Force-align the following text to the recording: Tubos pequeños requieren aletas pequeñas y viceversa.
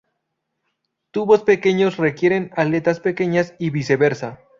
Tubos 1.11 1.43
pequeños 1.43 1.97
requieren 1.97 2.49
aletas 2.57 2.99
pequeñas 2.99 3.53
y 3.59 3.69
viceversa. 3.69 4.39